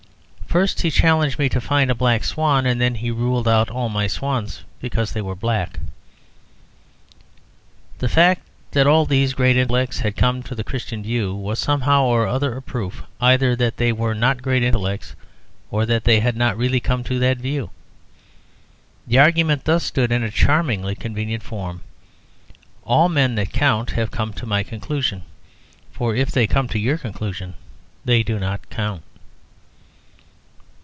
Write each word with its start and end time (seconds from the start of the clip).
First 0.51 0.81
he 0.81 0.91
challenged 0.91 1.39
me 1.39 1.47
to 1.47 1.61
find 1.61 1.89
a 1.89 1.95
black 1.95 2.25
swan, 2.25 2.65
and 2.65 2.81
then 2.81 2.95
he 2.95 3.09
ruled 3.09 3.47
out 3.47 3.69
all 3.69 3.87
my 3.87 4.05
swans 4.05 4.63
because 4.81 5.13
they 5.13 5.21
were 5.21 5.33
black. 5.33 5.79
The 7.99 8.09
fact 8.09 8.41
that 8.71 8.85
all 8.85 9.05
these 9.05 9.31
great 9.33 9.55
intellects 9.55 9.99
had 10.01 10.17
come 10.17 10.43
to 10.43 10.53
the 10.53 10.65
Christian 10.65 11.03
view 11.03 11.33
was 11.33 11.57
somehow 11.57 12.03
or 12.03 12.27
other 12.27 12.53
a 12.57 12.61
proof 12.61 13.01
either 13.21 13.55
that 13.55 13.77
they 13.77 13.93
were 13.93 14.13
not 14.13 14.41
great 14.41 14.61
intellects 14.61 15.15
or 15.69 15.85
that 15.85 16.03
they 16.03 16.19
had 16.19 16.35
not 16.35 16.57
really 16.57 16.81
come 16.81 17.01
to 17.05 17.17
that 17.19 17.37
view. 17.37 17.69
The 19.07 19.19
argument 19.19 19.63
thus 19.63 19.85
stood 19.85 20.11
in 20.11 20.21
a 20.21 20.29
charmingly 20.29 20.95
convenient 20.95 21.43
form: 21.43 21.79
"All 22.83 23.07
men 23.07 23.35
that 23.35 23.53
count 23.53 23.91
have 23.91 24.11
come 24.11 24.33
to 24.33 24.45
my 24.45 24.63
conclusion; 24.63 25.23
for 25.93 26.13
if 26.13 26.29
they 26.29 26.45
come 26.45 26.67
to 26.67 26.77
your 26.77 26.97
conclusion 26.97 27.53
they 28.03 28.21
do 28.21 28.37
not 28.37 28.69
count." 28.69 29.03